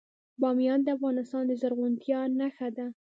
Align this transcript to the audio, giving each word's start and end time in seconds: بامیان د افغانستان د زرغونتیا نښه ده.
بامیان 0.41 0.79
د 0.83 0.87
افغانستان 0.97 1.43
د 1.47 1.51
زرغونتیا 1.61 2.19
نښه 2.37 2.67
ده. 2.77 2.85